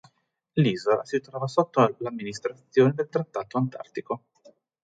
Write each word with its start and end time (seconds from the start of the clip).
L'isola 0.53 1.03
si 1.05 1.21
trova 1.21 1.45
sotto 1.45 1.93
l'amministrazione 1.99 2.93
del 2.95 3.07
trattato 3.07 3.59
Antartico. 3.59 4.23